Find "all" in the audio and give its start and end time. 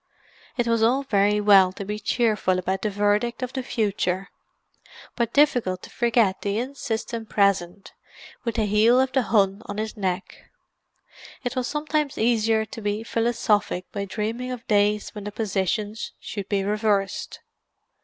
0.81-1.03